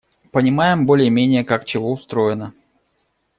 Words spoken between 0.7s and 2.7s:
более-менее, как чего устроено.